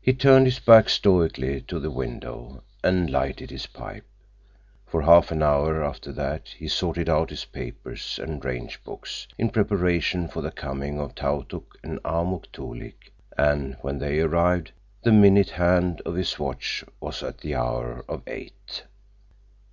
He 0.00 0.12
turned 0.12 0.46
his 0.46 0.60
back 0.60 0.88
stoically 0.88 1.60
to 1.62 1.80
the 1.80 1.90
window 1.90 2.62
and 2.84 3.10
lighted 3.10 3.50
his 3.50 3.66
pipe. 3.66 4.06
For 4.86 5.02
half 5.02 5.32
an 5.32 5.42
hour 5.42 5.82
after 5.82 6.12
that 6.12 6.50
he 6.50 6.68
sorted 6.68 7.08
out 7.08 7.30
his 7.30 7.44
papers 7.44 8.20
and 8.22 8.44
range 8.44 8.84
books 8.84 9.26
in 9.36 9.50
preparation 9.50 10.28
for 10.28 10.42
the 10.42 10.52
coming 10.52 11.00
of 11.00 11.16
Tautuk 11.16 11.76
and 11.82 11.98
Amuk 12.04 12.46
Toolik, 12.52 13.10
and 13.36 13.76
when 13.80 13.98
they 13.98 14.20
arrived, 14.20 14.70
the 15.02 15.10
minute 15.10 15.50
hand 15.50 16.00
of 16.06 16.14
his 16.14 16.38
watch 16.38 16.84
was 17.00 17.20
at 17.24 17.38
the 17.38 17.56
hour 17.56 18.04
of 18.08 18.22
eight. 18.28 18.84